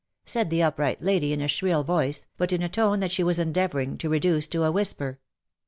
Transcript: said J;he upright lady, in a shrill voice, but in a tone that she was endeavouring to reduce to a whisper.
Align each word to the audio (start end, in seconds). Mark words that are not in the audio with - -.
said 0.25 0.49
J;he 0.49 0.63
upright 0.63 0.99
lady, 1.03 1.31
in 1.31 1.41
a 1.41 1.47
shrill 1.47 1.83
voice, 1.83 2.25
but 2.35 2.51
in 2.51 2.63
a 2.63 2.69
tone 2.69 3.01
that 3.01 3.11
she 3.11 3.23
was 3.23 3.37
endeavouring 3.37 3.99
to 3.99 4.09
reduce 4.09 4.47
to 4.47 4.63
a 4.63 4.71
whisper. 4.71 5.19